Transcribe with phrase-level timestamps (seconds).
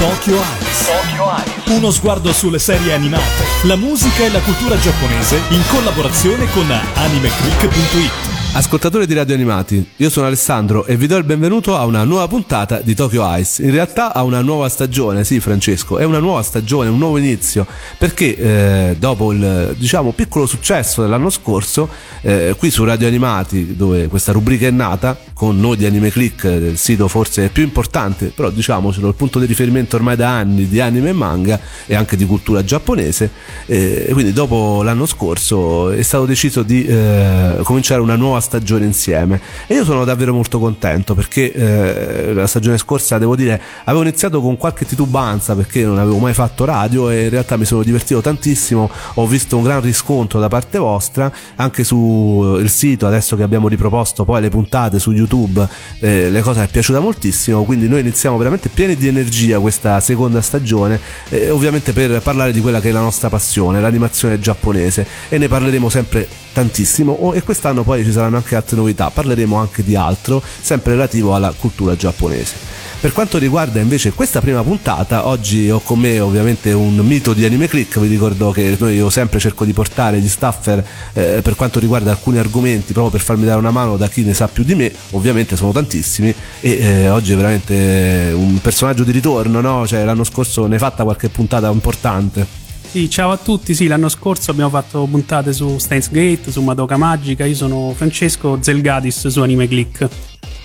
[0.00, 1.76] Tokyo Eyes.
[1.76, 8.39] Uno sguardo sulle serie animate, la musica e la cultura giapponese in collaborazione con animeclick.it.
[8.52, 12.26] Ascoltatori di Radio Animati, io sono Alessandro e vi do il benvenuto a una nuova
[12.26, 13.62] puntata di Tokyo Ice.
[13.62, 17.64] In realtà a una nuova stagione, sì Francesco, è una nuova stagione, un nuovo inizio,
[17.96, 21.88] perché eh, dopo il diciamo piccolo successo dell'anno scorso,
[22.22, 26.42] eh, qui su Radio Animati, dove questa rubrica è nata, con noi di Anime Click,
[26.48, 30.80] del sito forse più importante, però diciamocelo, il punto di riferimento ormai da anni di
[30.80, 33.30] anime e manga e anche di cultura giapponese,
[33.66, 39.40] eh, quindi dopo l'anno scorso è stato deciso di eh, cominciare una nuova stagione insieme.
[39.66, 44.40] E io sono davvero molto contento perché eh, la stagione scorsa devo dire avevo iniziato
[44.40, 48.20] con qualche titubanza perché non avevo mai fatto radio e in realtà mi sono divertito
[48.20, 48.90] tantissimo.
[49.14, 54.24] Ho visto un gran riscontro da parte vostra anche sul sito adesso che abbiamo riproposto
[54.24, 55.66] poi le puntate su youtube
[55.98, 60.40] eh, le cose è piaciuta moltissimo quindi noi iniziamo veramente pieni di energia questa seconda
[60.40, 65.06] stagione eh, ovviamente per parlare di quella che è la nostra passione l'animazione giapponese.
[65.28, 67.12] E ne parleremo sempre tantissimo.
[67.12, 71.34] Oh, e quest'anno poi ci saranno anche altre novità, parleremo anche di altro, sempre relativo
[71.34, 72.78] alla cultura giapponese.
[73.00, 77.46] Per quanto riguarda invece questa prima puntata, oggi ho con me ovviamente un mito di
[77.46, 81.54] Anime Click, vi ricordo che noi io sempre cerco di portare gli staffer eh, per
[81.56, 84.64] quanto riguarda alcuni argomenti, proprio per farmi dare una mano da chi ne sa più
[84.64, 89.86] di me, ovviamente sono tantissimi e eh, oggi è veramente un personaggio di ritorno, no?
[89.86, 92.59] Cioè l'anno scorso ne hai fatta qualche puntata importante.
[92.90, 93.72] Sì, ciao a tutti.
[93.72, 97.44] Sì, l'anno scorso abbiamo fatto puntate su Steins Gate, su Madoka Magica.
[97.44, 100.08] Io sono Francesco Zelgadis su Anime Click.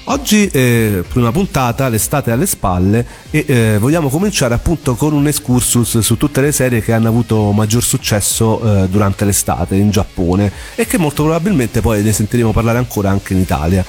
[0.05, 5.99] Oggi, eh, prima puntata, l'estate alle spalle e eh, vogliamo cominciare appunto con un excursus
[5.99, 10.87] su tutte le serie che hanno avuto maggior successo eh, durante l'estate in Giappone e
[10.87, 13.85] che molto probabilmente poi ne sentiremo parlare ancora anche in Italia.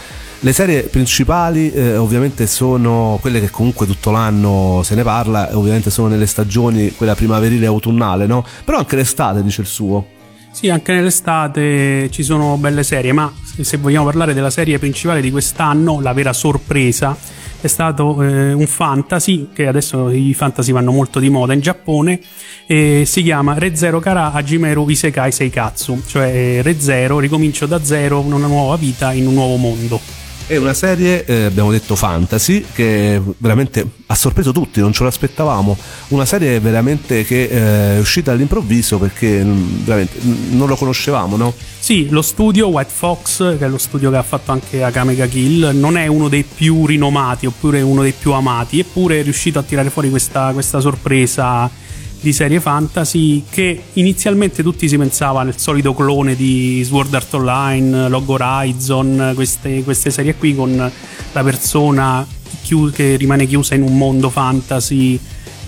[0.47, 5.91] Le serie principali eh, ovviamente sono quelle che comunque tutto l'anno se ne parla, ovviamente
[5.91, 8.47] sono nelle stagioni, quella primaverile e autunnale, no?
[8.64, 10.06] Però anche l'estate dice il suo.
[10.53, 15.32] Sì, anche nell'estate ci sono belle serie, ma se vogliamo parlare della serie principale di
[15.32, 17.16] quest'anno, la vera sorpresa
[17.60, 22.20] è stato eh, un fantasy, che adesso i fantasy vanno molto di moda in Giappone,
[22.69, 28.20] e si chiama Re Zero Kara Hajimeru Isekai Seikatsu, cioè Re Zero, ricomincio da zero
[28.20, 30.25] una nuova vita in un nuovo mondo.
[30.48, 35.76] È una serie, eh, abbiamo detto fantasy, che veramente ha sorpreso tutti, non ce l'aspettavamo.
[36.08, 40.18] Una serie veramente che eh, è uscita all'improvviso perché mm, veramente
[40.50, 41.52] non lo conoscevamo, no?
[41.80, 45.70] Sì, lo studio White Fox, che è lo studio che ha fatto anche Akamega Kill,
[45.74, 49.64] non è uno dei più rinomati oppure uno dei più amati, eppure è riuscito a
[49.64, 51.68] tirare fuori questa, questa sorpresa
[52.26, 58.09] di serie fantasy che inizialmente tutti si pensava nel solito clone di Sword Art Online,
[58.09, 60.75] Log Horizon, queste, queste serie qui con
[61.32, 62.26] la persona
[62.92, 65.16] che rimane chiusa in un mondo fantasy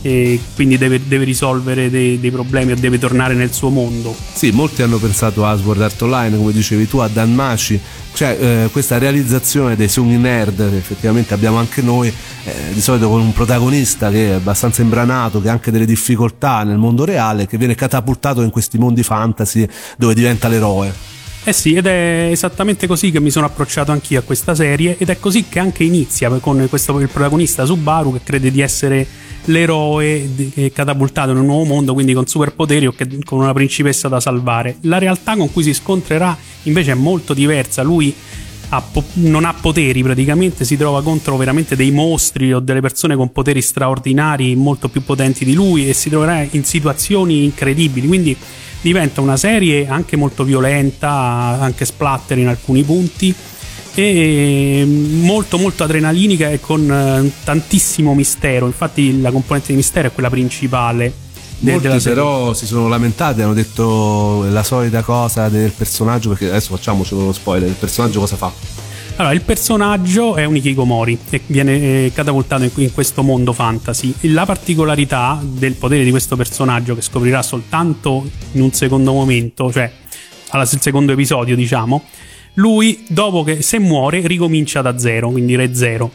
[0.03, 4.15] e quindi deve, deve risolvere dei, dei, problemi o deve tornare nel suo mondo.
[4.33, 7.81] Sì, molti hanno pensato a Sword Art Online, come dicevi tu, a Dan Maci,
[8.13, 13.09] cioè eh, questa realizzazione dei sogni nerd che effettivamente abbiamo anche noi, eh, di solito
[13.09, 17.47] con un protagonista che è abbastanza imbranato, che ha anche delle difficoltà nel mondo reale,
[17.47, 19.67] che viene catapultato in questi mondi fantasy
[19.97, 21.18] dove diventa l'eroe.
[21.49, 25.09] Eh sì, ed è esattamente così che mi sono approcciato anch'io a questa serie ed
[25.09, 29.07] è così che anche inizia con questo, il protagonista Subaru che crede di essere
[29.47, 32.95] l'eroe che catapultato in un nuovo mondo, quindi con superpoteri o
[33.25, 34.77] con una principessa da salvare.
[34.83, 37.81] La realtà con cui si scontrerà invece è molto diversa.
[37.81, 38.15] Lui
[38.69, 43.17] ha po- non ha poteri praticamente, si trova contro veramente dei mostri o delle persone
[43.17, 48.07] con poteri straordinari molto più potenti di lui e si troverà in situazioni incredibili.
[48.07, 48.37] Quindi
[48.81, 51.11] diventa una serie anche molto violenta,
[51.61, 53.35] anche splatter in alcuni punti
[53.95, 58.67] e molto molto adrenalinica e con eh, tantissimo mistero.
[58.67, 61.13] Infatti la componente di mistero è quella principale.
[61.61, 67.17] Molti però si sono lamentati, hanno detto la solita cosa del personaggio, perché adesso facciamoci
[67.17, 68.53] lo spoiler, il personaggio cosa fa?
[69.19, 74.15] Allora, il personaggio è un Ikikomori e viene eh, catapultato in, questo mondo fantasy.
[74.33, 79.91] La particolarità del potere di questo personaggio, che scoprirà soltanto in un secondo momento, cioè
[80.51, 82.05] al secondo episodio, diciamo,
[82.55, 86.13] lui dopo che se muore ricomincia da zero, quindi re zero.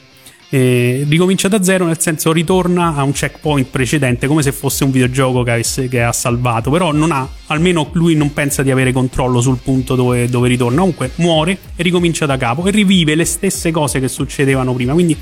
[0.53, 4.91] Eh, ricomincia da zero nel senso ritorna a un checkpoint precedente come se fosse un
[4.91, 6.69] videogioco che, avesse, che ha salvato.
[6.69, 10.77] Però non ha almeno lui non pensa di avere controllo sul punto dove, dove ritorna.
[10.77, 14.93] Comunque muore e ricomincia da capo e rivive le stesse cose che succedevano prima.
[14.93, 15.17] Quindi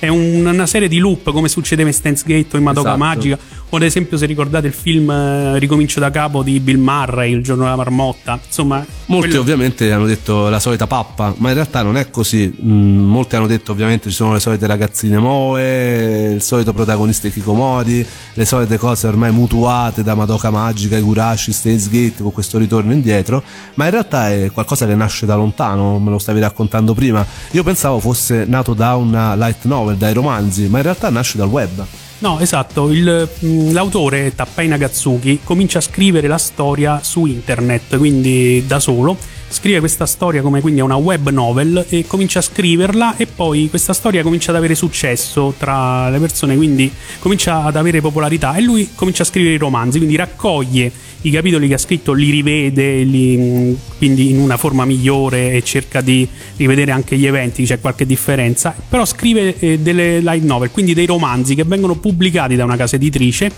[0.00, 3.04] è un, una serie di loop come succedeva in Stance Gate o in Madoka Esatto.
[3.04, 3.38] Magica
[3.74, 7.42] o ad esempio se ricordate il film eh, Ricomincio da capo di Bill Murray Il
[7.42, 11.82] giorno della marmotta insomma Molti quello- ovviamente hanno detto la solita pappa, ma in realtà
[11.82, 12.50] non è così.
[12.62, 18.06] Mm, molti hanno detto ovviamente ci sono le solite ragazzine moe, il solito protagonista Kikomori,
[18.32, 23.42] le solite cose ormai mutuate da Madoka Magica, Igurashi, Gate con questo ritorno indietro,
[23.74, 27.26] ma in realtà è qualcosa che nasce da lontano, me lo stavi raccontando prima.
[27.50, 31.48] Io pensavo fosse nato da una light novel, dai romanzi, ma in realtà nasce dal
[31.48, 31.84] web.
[32.22, 38.62] No, esatto, il, mh, l'autore Tappei Nagatsuki comincia a scrivere la storia su internet, quindi
[38.64, 39.16] da solo.
[39.52, 43.92] Scrive questa storia come quindi una web novel e comincia a scriverla e poi questa
[43.92, 48.88] storia comincia ad avere successo tra le persone, quindi comincia ad avere popolarità e lui
[48.94, 50.90] comincia a scrivere i romanzi, quindi raccoglie
[51.20, 56.00] i capitoli che ha scritto, li rivede, li, quindi in una forma migliore e cerca
[56.00, 56.26] di
[56.56, 61.06] rivedere anche gli eventi, c'è qualche differenza, però scrive eh, delle light novel, quindi dei
[61.06, 63.52] romanzi che vengono pubblicati da una casa editrice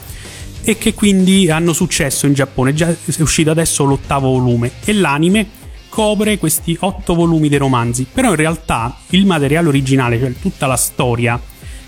[0.60, 5.62] e che quindi hanno successo in Giappone, già è uscito adesso l'ottavo volume e l'anime
[5.94, 10.74] copre questi otto volumi dei romanzi, però in realtà il materiale originale, cioè tutta la
[10.74, 11.40] storia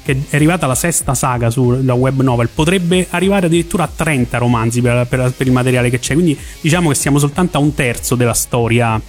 [0.05, 4.81] che è arrivata alla sesta saga sulla web novel, potrebbe arrivare addirittura a 30 romanzi
[4.81, 8.15] per, per- per il materiale che c'è, quindi diciamo che siamo soltanto a un terzo
[8.15, 9.01] della storia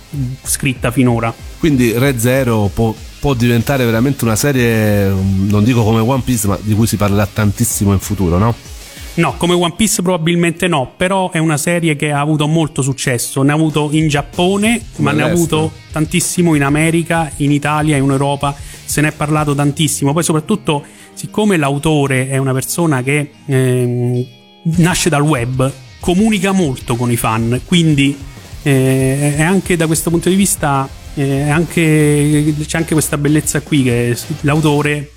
[0.42, 1.32] scritta finora.
[1.60, 6.58] Quindi Red Zero può, può diventare veramente una serie, non dico come One Piece, ma
[6.60, 8.56] di cui si parlerà tantissimo in futuro, no?
[9.18, 13.42] No, come One Piece probabilmente no, però è una serie che ha avuto molto successo,
[13.42, 18.08] ne ha avuto in Giappone, ma ne ha avuto tantissimo in America, in Italia, in
[18.08, 18.56] Europa,
[18.86, 20.84] se ne è parlato tantissimo, poi soprattutto
[21.14, 24.26] siccome l'autore è una persona che ehm,
[24.78, 28.16] nasce dal web, comunica molto con i fan, quindi
[28.62, 33.82] eh, è anche da questo punto di vista eh, anche- c'è anche questa bellezza qui
[33.82, 35.12] che l'autore eh,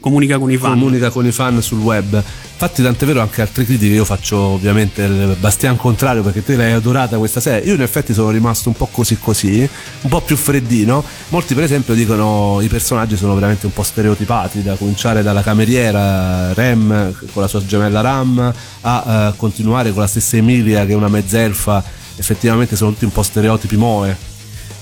[0.00, 0.70] comunica con i fan.
[0.70, 2.14] comunica con i fan sul web.
[2.14, 3.94] Infatti, tant'è vero anche altre critiche.
[3.94, 7.66] Io faccio ovviamente il bastian contrario perché te l'hai adorata questa serie.
[7.68, 9.68] Io, in effetti, sono rimasto un po' così così,
[10.00, 11.04] un po' più freddino.
[11.28, 16.52] Molti, per esempio, dicono i personaggi sono veramente un po' stereotipati, da cominciare dalla cameriera
[16.52, 20.96] Rem con la sua gemella Ram a eh, continuare con la stessa Emilia che è
[20.96, 21.82] una mezzelfa.
[22.16, 24.37] Effettivamente sono tutti un po' stereotipi moe.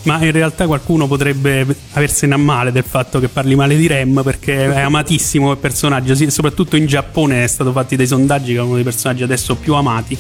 [0.07, 4.23] Ma in realtà qualcuno potrebbe aversene a male del fatto che parli male di Rem
[4.23, 8.59] perché è amatissimo quel personaggio, sì, soprattutto in Giappone è stato fatti dei sondaggi che
[8.59, 10.17] è uno dei personaggi adesso più amati.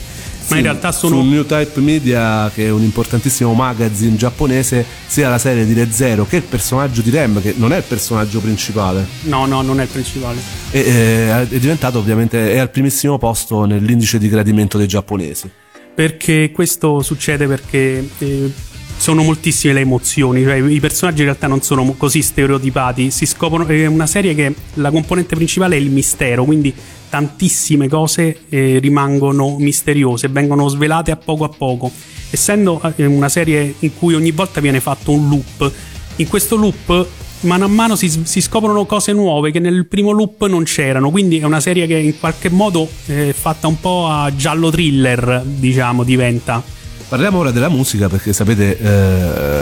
[0.49, 5.29] Ma in realtà sono Su New Type Media, che è un importantissimo magazine giapponese, sia
[5.29, 8.41] la serie di Re Zero che il personaggio di Rem, che non è il personaggio
[8.41, 10.39] principale, No, no, non è il principale.
[10.71, 15.51] e, eh, è diventato ovviamente è al primissimo posto nell'indice di gradimento dei giapponesi.
[15.95, 18.53] Perché questo succede perché eh,
[18.97, 23.67] sono moltissime le emozioni, cioè i personaggi in realtà non sono così stereotipati, si scoprono,
[23.67, 26.75] è una serie che la componente principale è il mistero, quindi
[27.09, 31.91] tantissime cose eh, rimangono misteriose, vengono svelate a poco a poco.
[32.31, 35.73] Essendo eh, una serie in cui ogni volta viene fatto un loop,
[36.17, 37.07] in questo loop
[37.41, 41.39] mano a mano si, si scoprono cose nuove che nel primo loop non c'erano, quindi
[41.39, 46.03] è una serie che in qualche modo è fatta un po' a giallo thriller, diciamo,
[46.03, 46.75] diventa.
[47.09, 48.79] Parliamo ora della musica perché sapete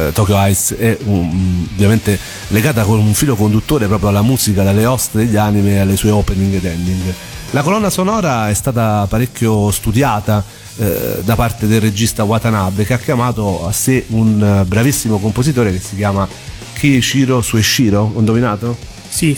[0.08, 2.18] eh, Tokyo Ice è un- ovviamente
[2.48, 6.54] legata con un filo conduttore proprio alla musica, dalle host degli anime alle sue opening
[6.54, 7.14] ed ending.
[7.50, 10.42] La colonna sonora è stata parecchio studiata
[10.76, 15.70] eh, da parte del regista Watanabe che ha chiamato a sé un eh, bravissimo compositore
[15.70, 16.26] che si chiama
[16.72, 18.74] Kishiro Sueshiro, ho indovinato?
[19.06, 19.34] Sì,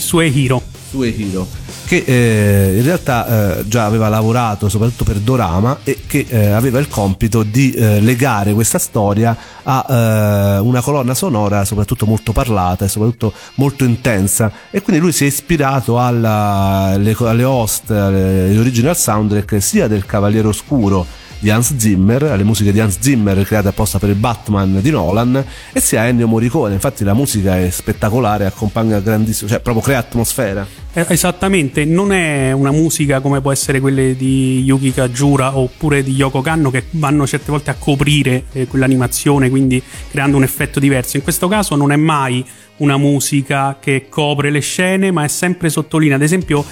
[0.89, 6.47] Suehiro che eh, in realtà eh, già aveva lavorato soprattutto per Dorama e che eh,
[6.47, 12.33] aveva il compito di eh, legare questa storia a eh, una colonna sonora soprattutto molto
[12.33, 14.51] parlata e soprattutto molto intensa.
[14.69, 20.05] E quindi lui si è ispirato alla, alle, alle host, alle, original soundtrack sia del
[20.05, 21.05] Cavaliere Oscuro
[21.39, 25.43] di Hans Zimmer, alle musiche di Hans Zimmer create apposta per il Batman di Nolan
[25.71, 30.65] e sia Ennio Morricone, infatti la musica è spettacolare, accompagna grandissimo, cioè proprio crea atmosfera.
[30.93, 36.13] Eh, Esattamente, non è una musica come può essere quelle di Yuki Kajura oppure di
[36.13, 41.17] Yoko Kanno che vanno certe volte a coprire eh, quell'animazione, quindi creando un effetto diverso.
[41.17, 42.43] In questo caso non è mai
[42.77, 46.15] una musica che copre le scene, ma è sempre sottolinea.
[46.15, 46.65] Ad esempio,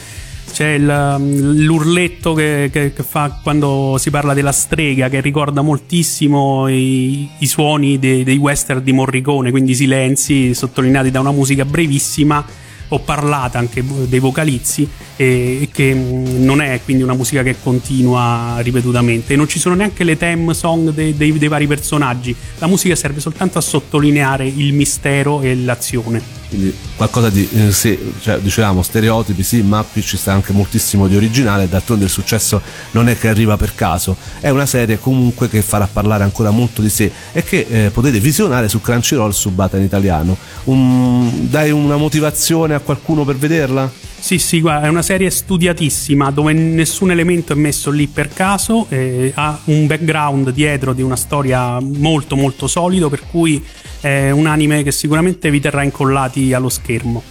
[0.52, 6.68] c'è il- l'urletto che, che- che fa quando si parla della strega, che ricorda moltissimo
[6.68, 12.46] i, i suoni dei, dei western di Morricone, quindi silenzi sottolineati da una musica brevissima
[12.90, 18.58] o parlata anche dei vocalizzi e che mm, non è quindi una musica che continua
[18.60, 19.36] ripetutamente.
[19.36, 23.20] Non ci sono neanche le theme song dei, dei, dei vari personaggi, la musica serve
[23.20, 26.44] soltanto a sottolineare il mistero e l'azione.
[26.48, 31.08] Quindi qualcosa di eh, sì, cioè, dicevamo stereotipi sì ma qui ci sta anche moltissimo
[31.08, 31.68] di originale.
[31.68, 34.16] D'altronde il successo non è che arriva per caso.
[34.40, 38.20] È una serie comunque che farà parlare ancora molto di sé e che eh, potete
[38.20, 40.38] visionare su Crunchyroll subata in italiano.
[40.66, 44.05] Un, dai una motivazione a qualcuno per vederla?
[44.18, 48.88] Sì, sì, guarda, è una serie studiatissima dove nessun elemento è messo lì per caso,
[48.90, 53.64] eh, ha un background dietro di una storia molto molto solido, per cui
[54.02, 57.22] è un anime che sicuramente vi terrà incollati allo schermo.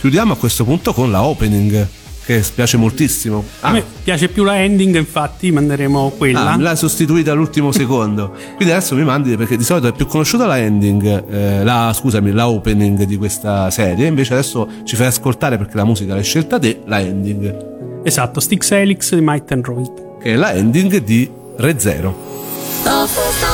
[0.00, 1.88] Chiudiamo a questo punto con la opening
[2.26, 3.44] che piace moltissimo.
[3.60, 3.68] Ah.
[3.68, 6.52] A me piace più la ending, infatti manderemo quella.
[6.52, 8.34] Ah, l'ha sostituita all'ultimo secondo.
[8.56, 12.32] Quindi adesso mi mandi perché di solito è più conosciuta la ending, eh, la, scusami,
[12.32, 16.58] la opening di questa serie, invece adesso ci fai ascoltare perché la musica l'hai scelta
[16.58, 18.02] te, la ending.
[18.02, 20.18] Esatto, Stix Helix di Might and Royd.
[20.20, 23.45] Che è la ending di Re Zero.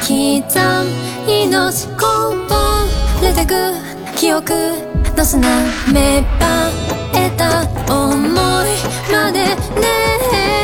[0.00, 0.10] 刻
[1.26, 3.54] みのしこぼれてく
[4.16, 4.52] 記憶
[5.16, 5.48] の砂
[5.92, 6.70] 芽生
[7.14, 8.32] えた思い
[9.12, 9.40] まで
[9.80, 10.63] ね。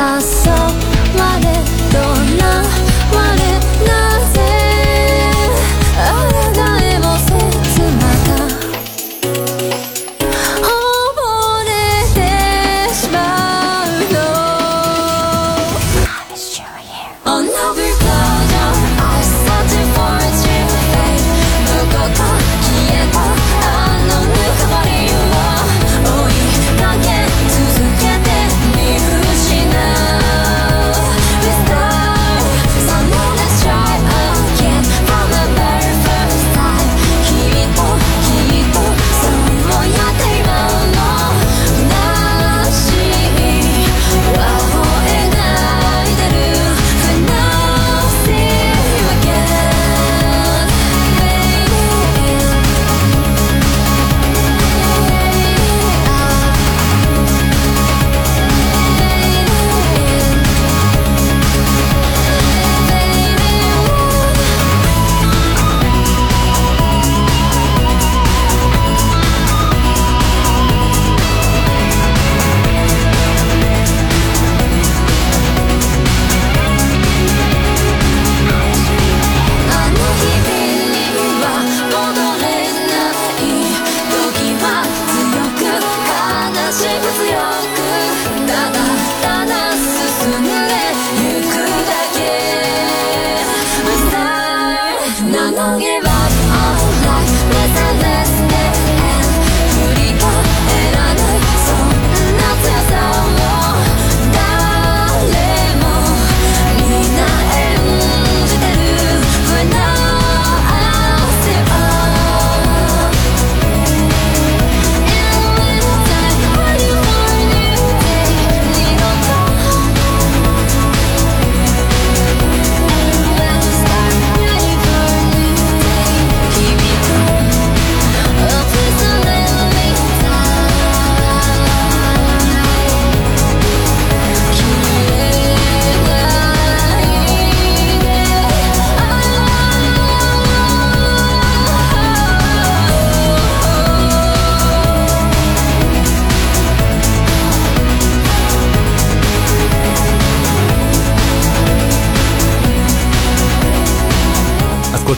[0.00, 0.67] I saw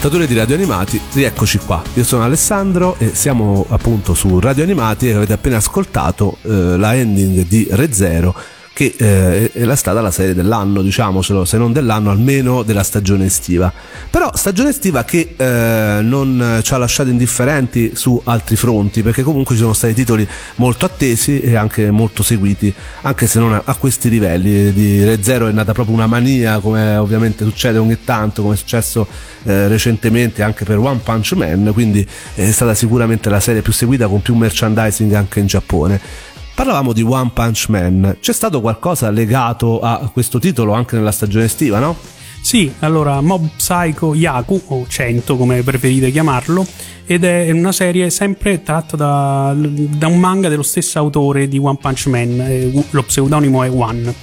[0.01, 1.83] ascoltatori di Radio Animati, rieccoci qua.
[1.93, 6.95] Io sono Alessandro e siamo appunto su Radio Animati e avete appena ascoltato eh, la
[6.95, 8.35] ending di Re Zero
[8.81, 13.71] che eh, è stata la serie dell'anno, diciamocelo, se non dell'anno almeno della stagione estiva.
[14.09, 19.55] Però stagione estiva che eh, non ci ha lasciato indifferenti su altri fronti, perché comunque
[19.55, 22.73] ci sono stati titoli molto attesi e anche molto seguiti,
[23.03, 24.73] anche se non a questi livelli.
[24.73, 28.57] Di Re Zero è nata proprio una mania, come ovviamente succede ogni tanto, come è
[28.57, 29.07] successo
[29.43, 34.09] eh, recentemente anche per One Punch Man, quindi è stata sicuramente la serie più seguita
[34.09, 36.29] con più merchandising anche in Giappone.
[36.61, 41.47] Parlavamo di One Punch Man, c'è stato qualcosa legato a questo titolo anche nella stagione
[41.47, 41.97] estiva, no?
[42.43, 46.67] Sì, allora Mob Psycho Yaku, o 100 come preferite chiamarlo,
[47.07, 51.79] ed è una serie sempre tratta da, da un manga dello stesso autore di One
[51.81, 54.15] Punch Man, eh, lo pseudonimo è One.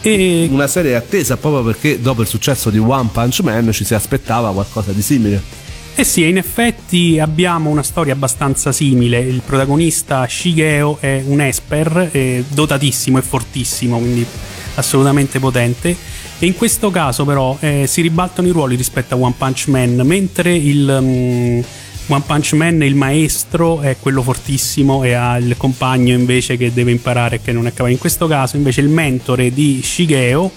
[0.00, 0.48] E...
[0.50, 4.50] Una serie attesa proprio perché dopo il successo di One Punch Man ci si aspettava
[4.50, 5.65] qualcosa di simile.
[5.98, 9.18] Eh sì, in effetti abbiamo una storia abbastanza simile.
[9.18, 14.26] Il protagonista Shigeo è un esper, è dotatissimo e fortissimo, quindi
[14.74, 15.96] assolutamente potente.
[16.38, 20.02] E in questo caso, però, eh, si ribaltano i ruoli rispetto a One Punch Man,
[20.04, 20.98] mentre il.
[21.00, 21.64] Um,
[22.08, 26.92] One Punch Man, il maestro, è quello fortissimo e ha il compagno invece che deve
[26.92, 27.92] imparare che non è capace.
[27.92, 30.52] In questo caso, invece, il mentore di Shigeo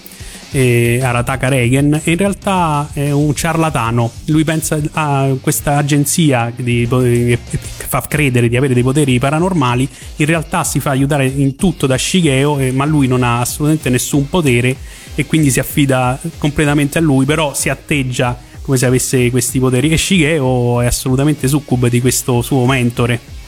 [0.50, 4.10] eh, Arataka Reagan, in realtà è un ciarlatano.
[4.26, 10.26] Lui pensa a questa agenzia di, che fa credere di avere dei poteri paranormali, in
[10.26, 14.28] realtà si fa aiutare in tutto da Shigeo, eh, ma lui non ha assolutamente nessun
[14.28, 14.76] potere
[15.14, 19.90] e quindi si affida completamente a lui, però si atteggia come se avesse questi poteri
[19.90, 23.39] e Shigeo è assolutamente succube di questo suo mentore.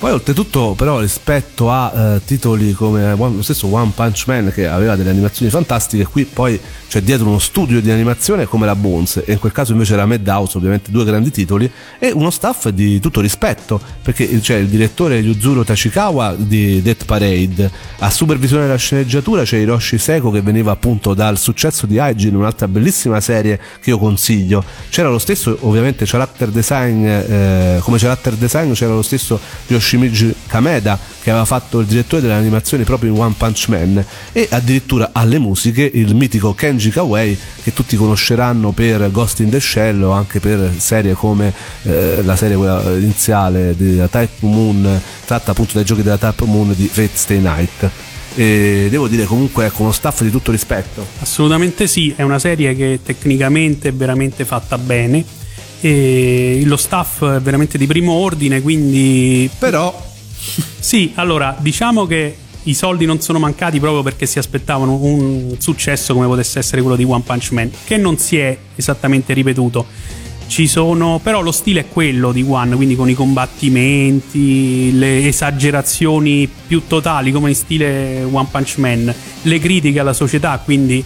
[0.00, 4.96] Poi oltretutto però rispetto a eh, titoli come lo stesso One Punch Man che aveva
[4.96, 9.32] delle animazioni fantastiche, qui poi c'è dietro uno studio di animazione come la Bones e
[9.32, 13.20] in quel caso invece era Madhouse, ovviamente due grandi titoli e uno staff di tutto
[13.20, 19.58] rispetto perché c'è il direttore Yuzuru Tachikawa di Death Parade, a supervisione della sceneggiatura c'è
[19.58, 24.64] Hiroshi Seko che veniva appunto dal successo di Hygiene, un'altra bellissima serie che io consiglio.
[24.88, 30.32] C'era lo stesso ovviamente character design, eh, come character design c'era lo stesso Yoshi Shimizu
[30.46, 35.10] Kameda che aveva fatto il direttore delle animazioni proprio in One Punch Man e addirittura
[35.12, 40.12] alle musiche il mitico Kenji Kawei che tutti conosceranno per Ghost in the Shell o
[40.12, 42.56] anche per serie come eh, la serie
[42.98, 47.90] iniziale della Type Moon tratta appunto dai giochi della Type Moon di Fate Stay Night.
[48.36, 51.04] E devo dire comunque ecco uno staff di tutto rispetto.
[51.18, 55.38] Assolutamente sì è una serie che tecnicamente è veramente fatta bene
[55.80, 59.50] e lo staff è veramente di primo ordine, quindi...
[59.58, 60.08] Però...
[60.78, 66.12] sì, allora, diciamo che i soldi non sono mancati proprio perché si aspettavano un successo
[66.12, 69.86] come potesse essere quello di One Punch Man, che non si è esattamente ripetuto.
[70.46, 76.48] Ci sono, però lo stile è quello di One, quindi con i combattimenti, le esagerazioni
[76.66, 81.04] più totali come in stile One Punch Man, le critiche alla società, quindi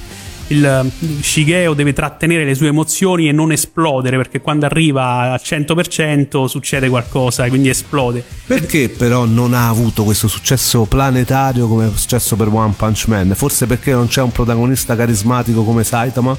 [0.49, 6.45] il Shigeo deve trattenere le sue emozioni e non esplodere perché quando arriva al 100%
[6.47, 8.25] succede qualcosa e quindi esplode.
[8.47, 13.33] Perché però non ha avuto questo successo planetario come è successo per One Punch Man?
[13.35, 16.37] Forse perché non c'è un protagonista carismatico come Saitama?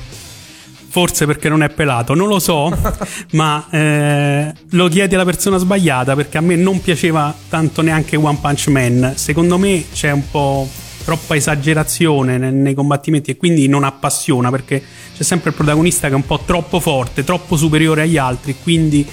[0.88, 2.74] Forse perché non è pelato, non lo so,
[3.32, 8.38] ma eh, lo chiedi alla persona sbagliata perché a me non piaceva tanto neanche One
[8.40, 9.14] Punch Man.
[9.16, 10.70] Secondo me c'è un po'
[11.06, 14.84] troppa esagerazione nei, nei combattimenti e quindi non appassiona perché
[15.16, 19.08] c'è sempre il protagonista che è un po' troppo forte, troppo superiore agli altri, quindi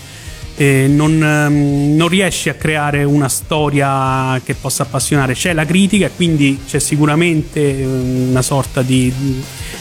[0.57, 5.35] eh, non, ehm, non, riesce a creare una storia che possa appassionare.
[5.35, 9.13] C'è la critica e quindi c'è sicuramente ehm, una sorta di,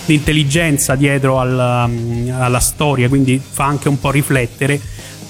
[0.06, 1.90] di intelligenza dietro alla,
[2.32, 4.80] alla storia, quindi fa anche un po' riflettere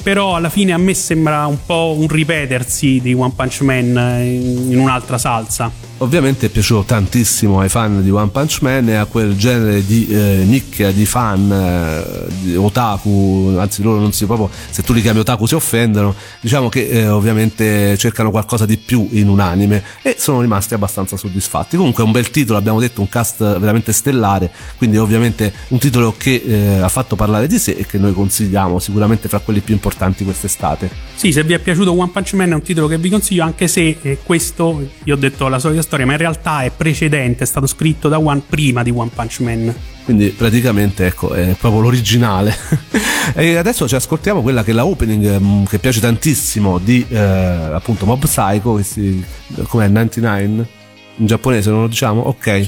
[0.02, 4.80] però alla fine a me sembra un po' un ripetersi di One Punch Man in
[4.80, 9.35] un'altra salsa ovviamente è piaciuto tantissimo ai fan di One Punch Man e a quel
[9.37, 14.81] genere di eh, nicchia di fan eh, di otaku anzi loro non si proprio se
[14.81, 19.29] tu li chiami otaku si offendono diciamo che eh, ovviamente cercano qualcosa di più in
[19.29, 21.77] un anime e sono rimasti abbastanza soddisfatti.
[21.77, 26.15] Comunque è un bel titolo abbiamo detto un cast veramente stellare quindi ovviamente un titolo
[26.17, 29.73] che eh, ha fatto parlare di sé e che noi consigliamo sicuramente fra quelli più
[29.75, 30.89] importanti quest'estate.
[31.13, 33.67] Sì se vi è piaciuto One Punch Man è un titolo che vi consiglio anche
[33.67, 37.47] se eh, questo io ho detto la solita storia, ma in realtà è precedente, è
[37.47, 39.75] stato scritto da One prima di One Punch Man.
[40.04, 42.56] Quindi praticamente ecco, è proprio l'originale.
[43.36, 47.17] e adesso ci ascoltiamo quella che è la opening mm, che piace tantissimo di eh,
[47.17, 49.23] appunto Mob Psycho, che si,
[49.67, 50.80] com'è 99?
[51.17, 52.21] in giapponese non lo diciamo?
[52.21, 52.65] Ok.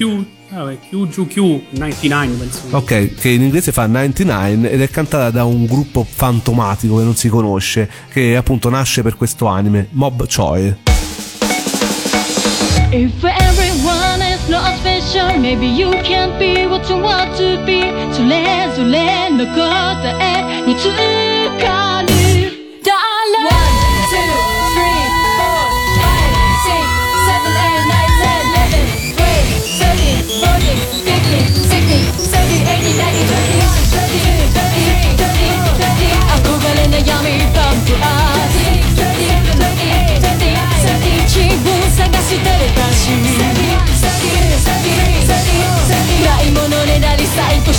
[0.54, 2.62] Vabbè, QGQ99 penso.
[2.70, 7.16] Ok, che in inglese fa 99 ed è cantata da un gruppo fantomatico che non
[7.16, 11.03] si conosce, che appunto nasce per questo anime, Mob Choi.
[12.93, 17.83] If everyone is not special, maybe you can't be what you want to be.
[18.13, 19.57] それぞれの答
[20.21, 20.89] えにつ
[21.63, 22.09] かる。
[22.83, 23.45] Darling.
[23.45, 23.59] One,
[24.11, 24.52] two,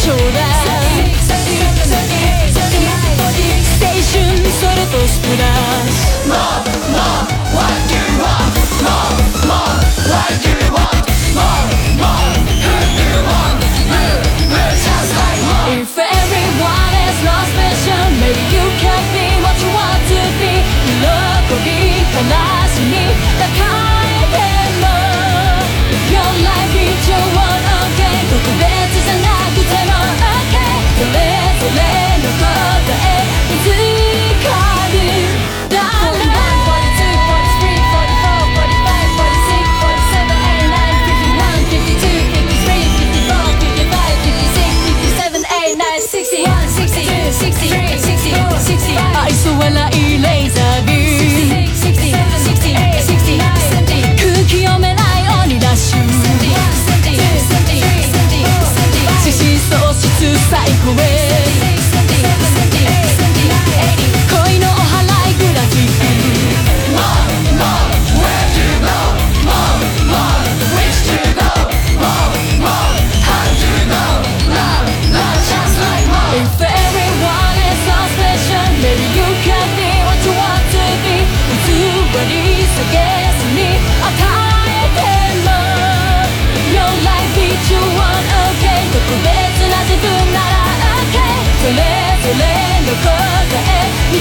[0.05, 0.54] so that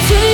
[0.07, 0.32] to you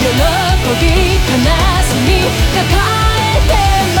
[0.00, 0.08] 喜
[0.80, 1.46] び悲
[1.82, 2.22] しみ
[2.54, 2.66] 抱
[3.16, 3.54] えて
[3.96, 3.98] も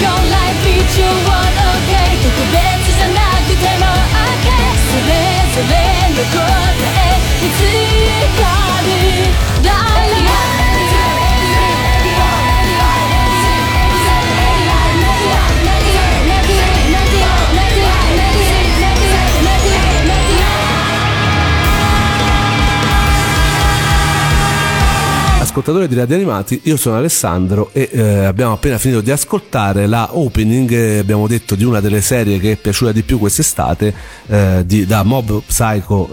[0.00, 5.12] Your life is your one okay 特別じゃなくても okay それ
[5.52, 5.74] ぞれ
[6.14, 6.38] の答
[6.82, 7.58] え見つ
[8.40, 8.57] か
[25.49, 30.09] Ascoltatori di Radio Animati, io sono Alessandro e eh, abbiamo appena finito di ascoltare la
[30.11, 33.91] opening, eh, abbiamo detto di una delle serie che è piaciuta di più quest'estate,
[34.27, 36.07] eh, di- da Mob Psycho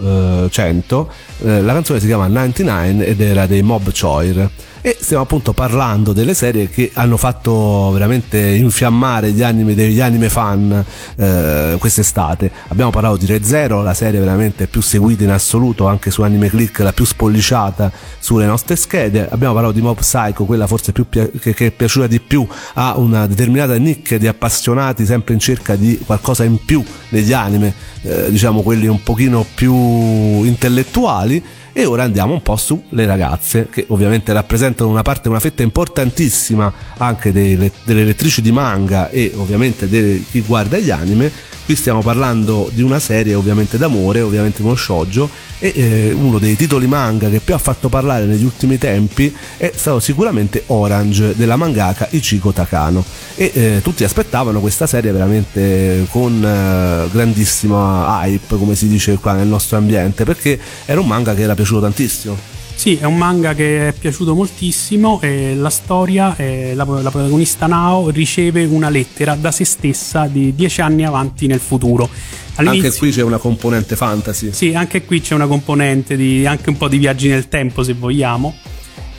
[0.45, 1.11] eh, 100.
[1.43, 4.49] Eh, la canzone si chiama 99 ed era dei Mob Choir.
[4.87, 10.29] E stiamo appunto parlando delle serie che hanno fatto veramente infiammare gli anime degli anime
[10.29, 10.81] fan
[11.17, 12.49] eh, quest'estate.
[12.69, 16.47] Abbiamo parlato di Re Zero, la serie veramente più seguita in assoluto, anche su Anime
[16.47, 19.27] Click, la più spolliciata sulle nostre schede.
[19.29, 22.97] Abbiamo parlato di Mob Psycho, quella forse pia- che, che è piaciuta di più a
[22.97, 27.73] una determinata nicchia di appassionati sempre in cerca di qualcosa in più negli anime,
[28.03, 31.43] eh, diciamo quelli un pochino più intellettuali.
[31.79, 36.73] E ora andiamo un po' sulle ragazze, che ovviamente rappresentano una parte, una fetta importantissima
[36.97, 41.31] anche delle, delle lettrici di manga e ovviamente di chi guarda gli anime,
[41.67, 46.55] Qui stiamo parlando di una serie ovviamente d'amore, ovviamente uno shoujo e eh, uno dei
[46.55, 51.57] titoli manga che più ha fatto parlare negli ultimi tempi è stato sicuramente Orange della
[51.57, 53.03] mangaka Ichiko Takano
[53.35, 59.33] e eh, tutti aspettavano questa serie veramente con eh, grandissima hype come si dice qua
[59.33, 62.56] nel nostro ambiente perché era un manga che era piaciuto tantissimo.
[62.77, 67.65] Sì, è un manga che è piaciuto moltissimo e la storia, è la, la protagonista
[67.65, 72.07] Nao riceve una lettera da se stessa di dieci anni avanti nel futuro.
[72.53, 74.53] Anche qui c'è una componente fantasy.
[74.53, 77.93] Sì, anche qui c'è una componente di anche un po' di viaggi nel tempo, se
[77.93, 78.55] vogliamo.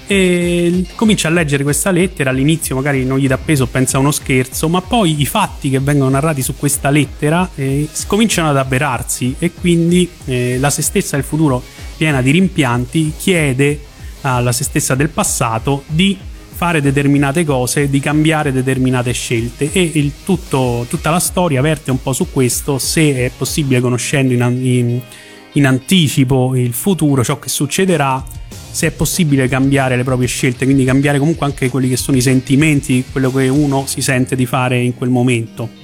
[0.06, 2.30] E comincia a leggere questa lettera.
[2.30, 5.80] All'inizio, magari non gli dà peso, pensa a uno scherzo, ma poi i fatti che
[5.80, 9.34] vengono narrati su questa lettera eh, cominciano ad avverarsi.
[9.40, 11.62] E quindi eh, la se stessa del futuro,
[11.98, 13.80] piena di rimpianti, chiede
[14.22, 16.16] alla se stessa del passato di
[16.58, 22.12] fare determinate cose, di cambiare determinate scelte e tutto, tutta la storia verte un po'
[22.12, 25.00] su questo, se è possibile conoscendo in, in,
[25.52, 28.24] in anticipo il futuro, ciò che succederà,
[28.70, 32.20] se è possibile cambiare le proprie scelte, quindi cambiare comunque anche quelli che sono i
[32.20, 35.77] sentimenti, quello che uno si sente di fare in quel momento.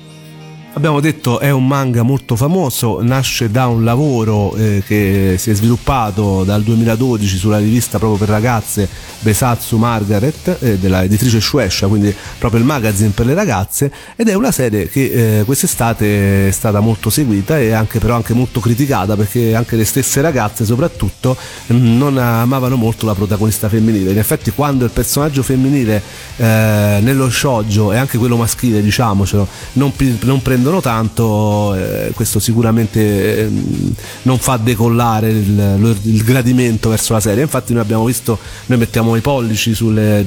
[0.76, 5.54] Abbiamo detto è un manga molto famoso, nasce da un lavoro eh, che si è
[5.54, 8.88] sviluppato dal 2012 sulla rivista proprio per ragazze
[9.20, 14.34] Besatsu Margaret eh, della editrice Shueisha, quindi proprio il magazine per le ragazze ed è
[14.34, 19.14] una serie che eh, quest'estate è stata molto seguita e anche però anche molto criticata
[19.14, 24.10] perché anche le stesse ragazze soprattutto non amavano molto la protagonista femminile.
[24.10, 26.02] In effetti quando il personaggio femminile
[26.36, 32.38] eh, nello shoujo e anche quello maschile, diciamocelo, non, non prende prendono tanto, eh, questo
[32.38, 33.50] sicuramente eh,
[34.22, 37.42] non fa decollare il, il, gradimento verso la serie.
[37.42, 40.24] Infatti, noi abbiamo visto, noi mettiamo i pollici sulle,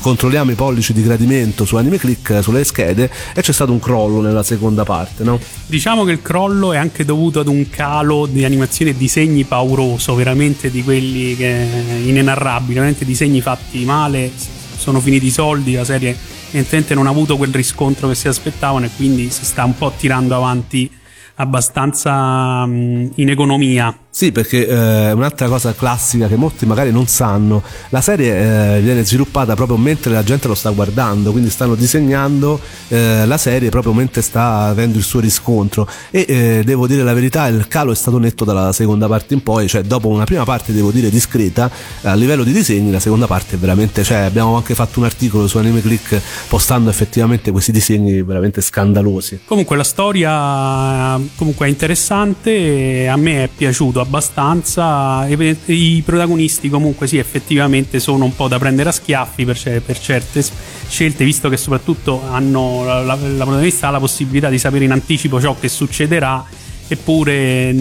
[0.00, 4.20] controlliamo i pollici di gradimento su Anime Click, sulle schede, e c'è stato un crollo
[4.20, 5.22] nella seconda parte.
[5.22, 5.38] No?
[5.66, 10.16] Diciamo che il crollo è anche dovuto ad un calo di animazione e disegni pauroso,
[10.16, 11.64] veramente di quelli che
[12.04, 14.32] inenarrabili, veramente disegni fatti male.
[14.76, 16.16] Sono finiti i soldi, la serie
[16.56, 19.92] evidentemente non ha avuto quel riscontro che si aspettavano e quindi si sta un po'
[19.96, 20.90] tirando avanti
[21.36, 28.00] abbastanza in economia sì, perché eh, un'altra cosa classica che molti magari non sanno, la
[28.00, 33.26] serie eh, viene sviluppata proprio mentre la gente lo sta guardando, quindi stanno disegnando eh,
[33.26, 37.46] la serie proprio mentre sta avendo il suo riscontro e eh, devo dire la verità,
[37.48, 40.72] il calo è stato netto dalla seconda parte in poi, cioè dopo una prima parte
[40.72, 44.74] devo dire discreta, a livello di disegni la seconda parte è veramente, cioè abbiamo anche
[44.74, 49.40] fatto un articolo su Anime Click postando effettivamente questi disegni veramente scandalosi.
[49.44, 55.26] Comunque la storia comunque è interessante, a me è piaciuto abbastanza.
[55.26, 60.44] I protagonisti, comunque, sì, effettivamente sono un po' da prendere a schiaffi per, per certe
[60.88, 64.92] scelte, visto che soprattutto hanno la, la, la protagonista ha la possibilità di sapere in
[64.92, 66.44] anticipo ciò che succederà
[66.88, 67.74] eppure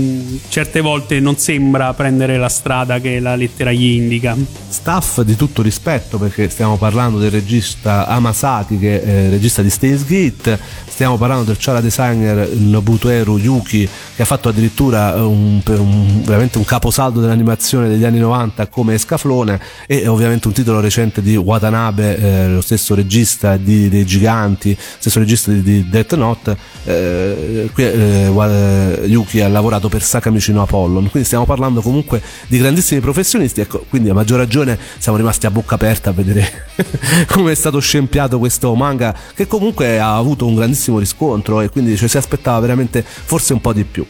[0.50, 4.36] certe volte non sembra prendere la strada che la lettera gli indica.
[4.68, 10.06] Staff di tutto rispetto perché stiamo parlando del regista Amasaki che è regista di Stains
[10.06, 10.60] Gate,
[10.96, 16.64] stiamo parlando del Chara designer Nobuteru Yuki che ha fatto addirittura un, un, veramente un
[16.64, 22.48] caposaldo dell'animazione degli anni 90 come Scaflone e ovviamente un titolo recente di Watanabe, eh,
[22.48, 26.56] lo stesso regista di, dei Giganti, stesso regista di, di Death Note.
[26.86, 33.02] Eh, qui, eh, Yuki ha lavorato per Sakamicino Apollon, quindi stiamo parlando comunque di grandissimi
[33.02, 36.68] professionisti, ecco, quindi a maggior ragione siamo rimasti a bocca aperta a vedere
[37.28, 41.96] come è stato scempiato questo manga che comunque ha avuto un grandissimo riscontro e quindi
[41.98, 44.06] cioè, si aspettava veramente forse un po' di più.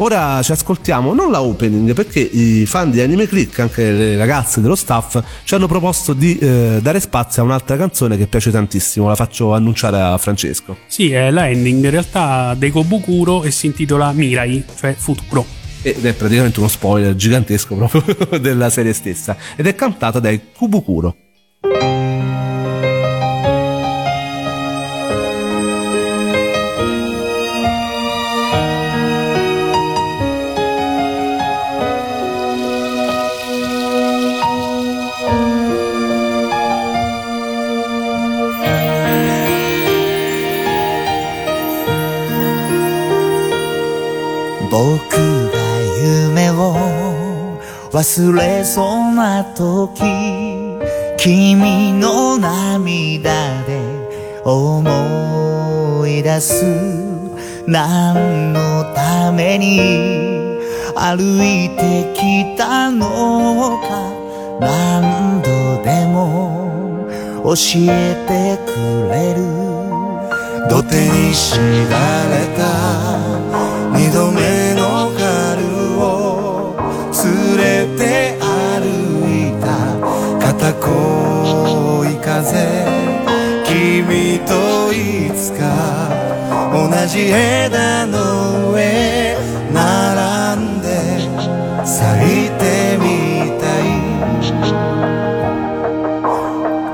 [0.00, 4.60] Ora ci ascoltiamo non la opening perché i fan di Anime Click, anche le ragazze
[4.60, 9.08] dello staff, ci hanno proposto di eh, dare spazio a un'altra canzone che piace tantissimo.
[9.08, 10.76] La faccio annunciare a Francesco.
[10.86, 15.44] Sì, è la ending in realtà dei Kobukuro e si intitola Mirai, cioè futuro.
[15.82, 18.04] Ed è praticamente uno spoiler gigantesco proprio
[18.38, 19.36] della serie stessa.
[19.56, 21.16] Ed è cantata dai Kubukuro.
[47.98, 50.04] 忘れそうな時
[51.16, 56.64] 君の涙で思い出す。
[57.66, 60.60] 何のために
[60.94, 64.12] 歩いてきたのか
[64.60, 65.50] 何度
[65.82, 67.08] でも
[67.42, 67.50] 教
[67.90, 68.76] えてく
[69.10, 69.42] れる。
[70.70, 71.58] 土手に知
[71.90, 71.98] ら
[72.30, 72.62] れた
[73.90, 74.38] 二度目
[74.74, 74.77] の
[80.88, 80.94] 肩
[81.64, 82.56] こい風
[83.66, 84.52] 君と
[84.92, 85.60] いつか
[86.72, 89.36] 同じ枝の上
[89.72, 90.86] 並んで
[91.84, 92.00] 咲
[92.46, 92.62] いて
[92.98, 93.04] み
[93.60, 93.88] たい。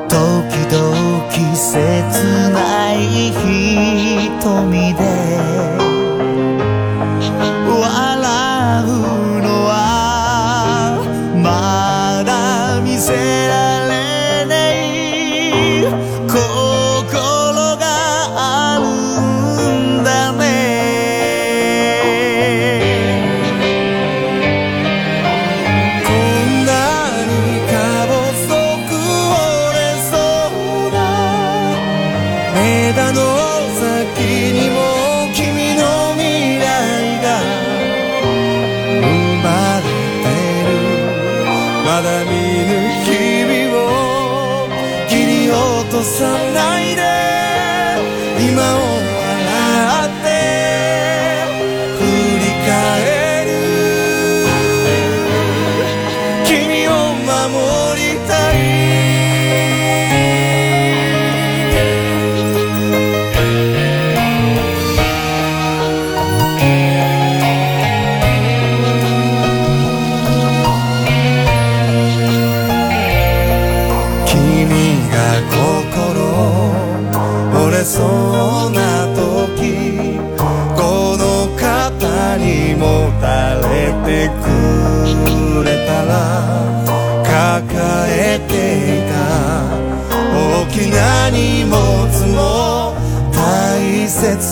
[0.09, 1.63] 時々切
[2.53, 2.59] な
[2.93, 2.95] い
[3.33, 5.04] 瞳で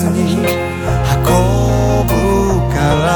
[0.01, 0.45] に運
[2.07, 2.13] ぶ
[2.73, 3.09] から。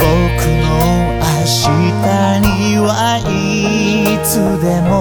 [0.00, 0.06] 僕
[0.62, 0.68] の
[1.20, 1.66] 明日
[2.40, 3.26] にはい
[4.24, 4.97] つでも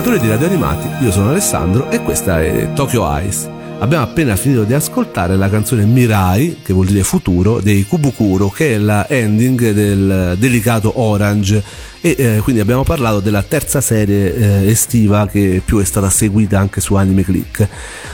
[0.00, 3.46] Ascoltatori di Radio Animati, io sono Alessandro e questa è Tokyo Ice.
[3.80, 8.76] Abbiamo appena finito di ascoltare la canzone Mirai, che vuol dire futuro, dei Kubukuro, che
[8.76, 11.62] è la ending del delicato Orange.
[12.02, 16.58] E eh, quindi abbiamo parlato della terza serie eh, estiva che più è stata seguita
[16.58, 17.68] anche su Anime Click.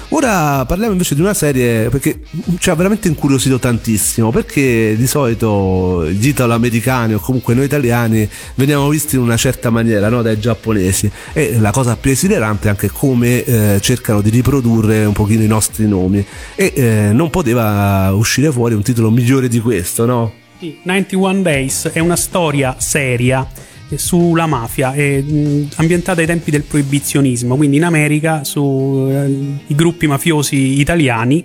[0.09, 2.21] Ora parliamo invece di una serie perché
[2.59, 8.89] ci ha veramente incuriosito tantissimo, perché di solito gli italo-americani o comunque noi italiani veniamo
[8.89, 12.91] visti in una certa maniera no, dai giapponesi e la cosa più esilerante è anche
[12.91, 16.25] come eh, cercano di riprodurre un pochino i nostri nomi
[16.57, 20.33] e eh, non poteva uscire fuori un titolo migliore di questo, no?
[20.59, 23.47] Sì, 91 Days è una storia seria
[23.95, 30.81] sulla mafia, è mh, ambientata ai tempi del proibizionismo, quindi in America sui gruppi mafiosi
[30.81, 31.45] italiani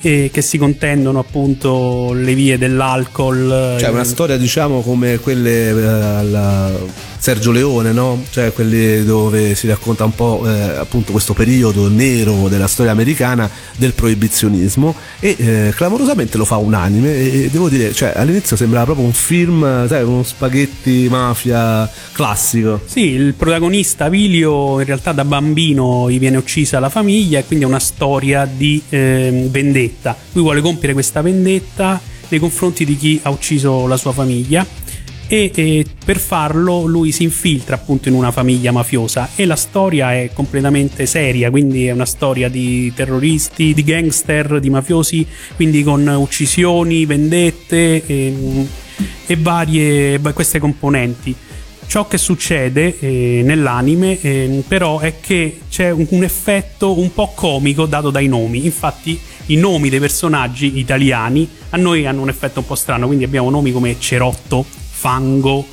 [0.00, 3.76] eh, che si contendono appunto le vie dell'alcol.
[3.78, 6.72] Cioè, eh, una storia, diciamo, come quelle eh, alla
[7.18, 8.24] Sergio Leone, no?
[8.30, 13.50] Cioè, quelle dove si racconta un po' eh, appunto questo periodo nero della storia americana
[13.76, 19.06] del proibizionismo e eh, clamorosamente lo fa unanime e, devo dire, cioè, all'inizio sembrava proprio
[19.06, 22.80] un film, sai, uno spaghetti mafia classico.
[22.84, 27.64] Sì, il protagonista Vilio in realtà da bambino gli viene uccisa la famiglia e quindi
[27.64, 30.16] è una storia di ehm, vendetta.
[30.32, 34.66] Lui vuole compiere questa vendetta nei confronti di chi ha ucciso la sua famiglia
[35.28, 40.14] e, e per farlo lui si infiltra appunto in una famiglia mafiosa e la storia
[40.14, 46.06] è completamente seria, quindi è una storia di terroristi, di gangster, di mafiosi, quindi con
[46.06, 48.66] uccisioni, vendette e,
[49.26, 51.34] e varie queste componenti.
[51.86, 57.32] Ciò che succede eh, nell'anime eh, però è che c'è un, un effetto un po'
[57.34, 62.60] comico dato dai nomi, infatti i nomi dei personaggi italiani a noi hanno un effetto
[62.60, 64.66] un po' strano, quindi abbiamo nomi come Cerotto,
[64.98, 65.64] Fango,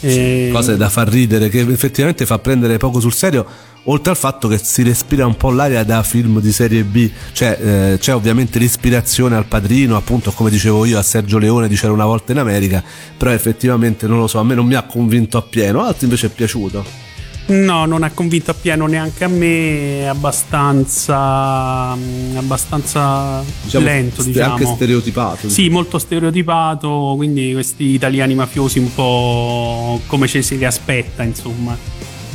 [0.00, 3.46] eh, Cose da far ridere, che effettivamente fa prendere poco sul serio.
[3.88, 7.58] Oltre al fatto che si respira un po' l'aria da film di serie B, cioè
[7.60, 11.92] eh, c'è ovviamente l'ispirazione al padrino, appunto come dicevo io a Sergio Leone di C'era
[11.92, 12.82] una volta in America,
[13.16, 16.30] però effettivamente non lo so, a me non mi ha convinto appieno, altri invece è
[16.30, 17.05] piaciuto.
[17.48, 24.54] No, non ha convinto appieno neanche a me, è abbastanza, mm, abbastanza lento, st- diciamo.
[24.54, 25.48] Anche stereotipato.
[25.48, 31.76] Sì, molto stereotipato, quindi questi italiani mafiosi un po' come ci si li aspetta, insomma.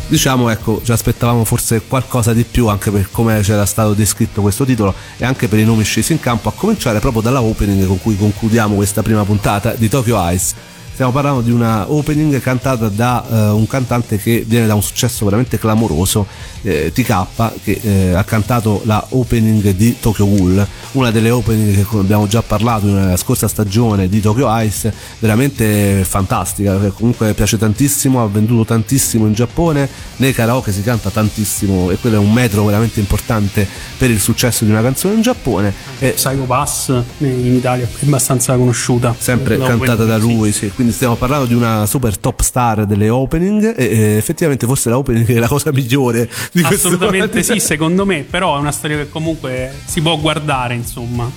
[0.07, 4.66] Diciamo, ecco, ci aspettavamo forse qualcosa di più anche per come c'era stato descritto questo
[4.66, 7.99] titolo e anche per i nomi scesi in campo, a cominciare proprio dalla opening con
[7.99, 10.80] cui concludiamo questa prima puntata di Tokyo Ice.
[10.93, 15.23] Stiamo parlando di una opening cantata da eh, un cantante che viene da un successo
[15.25, 16.27] veramente clamoroso,
[16.61, 21.97] eh, TK, che eh, ha cantato la opening di Tokyo Ghoul, una delle opening che
[21.97, 28.27] abbiamo già parlato nella scorsa stagione di Tokyo Ice, veramente fantastica, comunque piace tantissimo, ha
[28.27, 32.99] venduto tantissimo in Giappone, nei karaoke si canta tantissimo e quello è un metro veramente
[32.99, 33.67] importante
[33.97, 35.73] per il successo di una canzone in Giappone.
[35.99, 39.15] E Psycho Pass eh, in Italia è abbastanza conosciuta.
[39.17, 40.69] sempre cantata da lui, sì.
[40.82, 44.97] Quindi stiamo parlando di una super top star delle opening e, e effettivamente forse la
[44.97, 48.97] opening è la cosa migliore di questo Assolutamente sì, secondo me, però è una storia
[48.97, 51.29] che comunque si può guardare, insomma.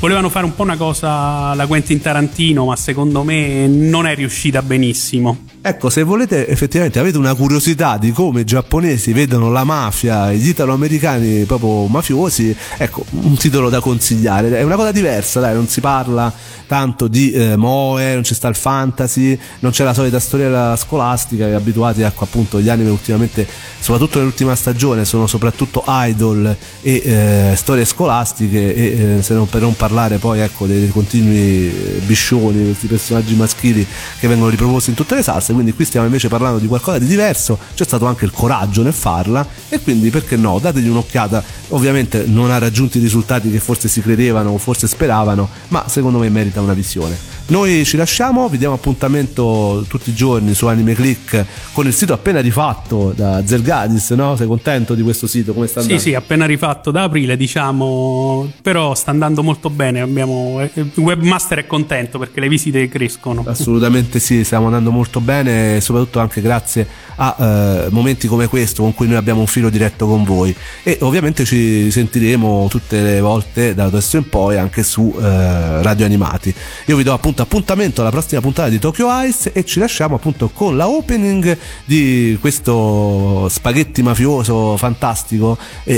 [0.00, 4.60] Volevano fare un po' una cosa la Quentin Tarantino, ma secondo me non è riuscita
[4.60, 5.53] benissimo.
[5.66, 10.48] Ecco, se volete effettivamente avete una curiosità di come i giapponesi vedono la mafia, gli
[10.48, 14.58] italoamericani proprio mafiosi, ecco, un titolo da consigliare.
[14.58, 16.30] È una cosa diversa, dai, non si parla
[16.66, 21.46] tanto di eh, Moe, non c'è sta il fantasy, non c'è la solita storia scolastica,
[21.46, 23.46] che abituati ecco, appunto gli anime ultimamente,
[23.78, 29.62] soprattutto nell'ultima stagione, sono soprattutto idol e eh, storie scolastiche e eh, se non per
[29.62, 33.86] non parlare poi ecco dei continui eh, biscioni, questi personaggi maschili
[34.18, 37.06] che vengono riproposti in tutte le salse, quindi qui stiamo invece parlando di qualcosa di
[37.06, 42.24] diverso, c'è stato anche il coraggio nel farla e quindi perché no, dategli un'occhiata, ovviamente
[42.26, 46.28] non ha raggiunto i risultati che forse si credevano o forse speravano, ma secondo me
[46.28, 47.16] merita una visione.
[47.46, 52.14] Noi ci lasciamo, vi diamo appuntamento tutti i giorni su Anime Click con il sito
[52.14, 54.34] appena rifatto da Zergadis, no?
[54.34, 55.52] Sei contento di questo sito?
[55.52, 56.02] Come sta Sì, andando?
[56.02, 60.00] sì, appena rifatto da aprile, diciamo, però sta andando molto bene.
[60.00, 63.44] Abbiamo, eh, il webmaster è contento perché le visite crescono.
[63.46, 66.86] Assolutamente sì, stiamo andando molto bene, soprattutto anche grazie
[67.16, 70.96] a eh, momenti come questo con cui noi abbiamo un filo diretto con voi e
[71.02, 76.52] ovviamente ci sentiremo tutte le volte da adesso in poi anche su eh, Radio Animati.
[76.86, 80.48] Io vi do appunto appuntamento alla prossima puntata di Tokyo Ice e ci lasciamo appunto
[80.48, 85.94] con la opening di questo spaghetti mafioso fantastico e,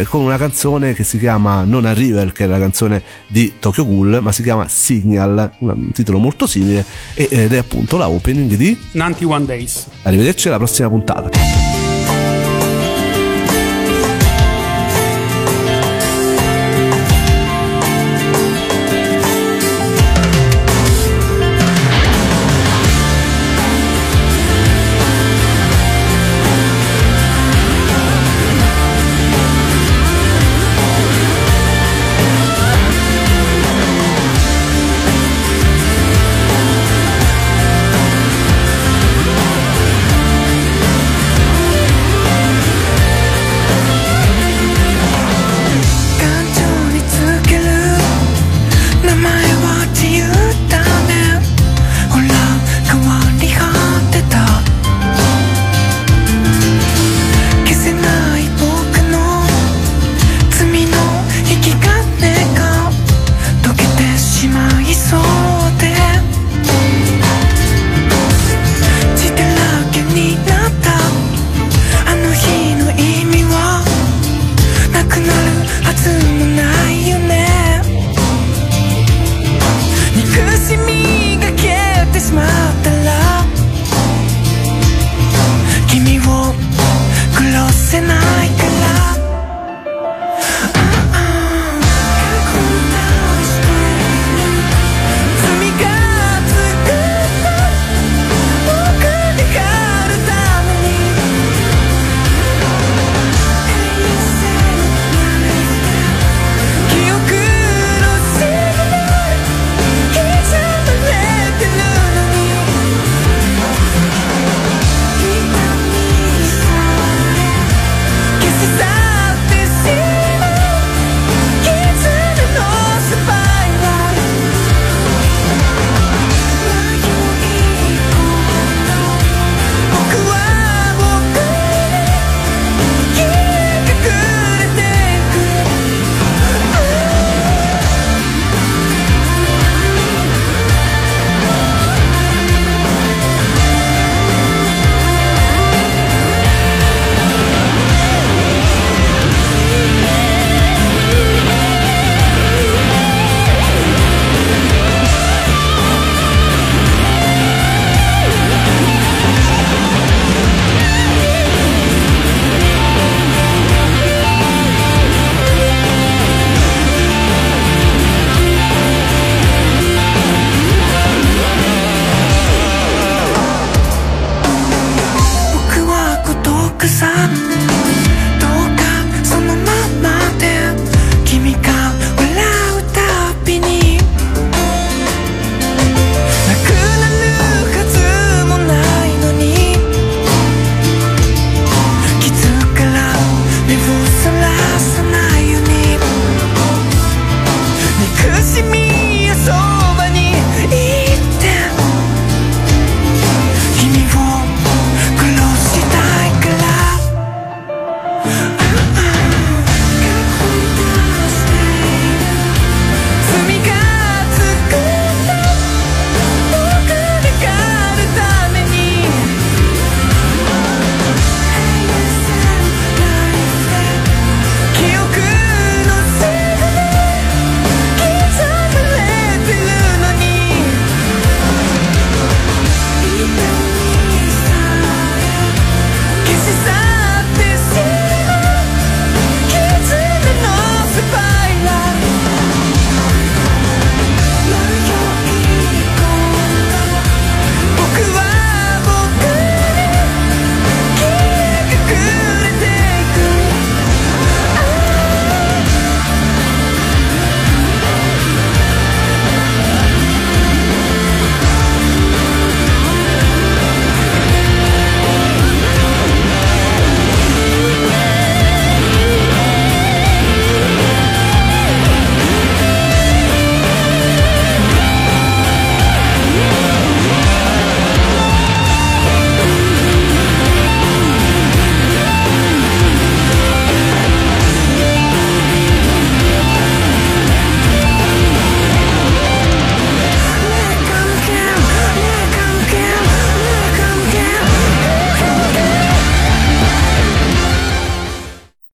[0.00, 3.54] eh, con una canzone che si chiama Non a River, che è la canzone di
[3.58, 8.08] Tokyo Ghoul, ma si chiama Signal, un titolo molto simile e- ed è appunto la
[8.08, 9.86] opening di 91 Days.
[10.02, 11.85] Arrivederci alla prossima puntata.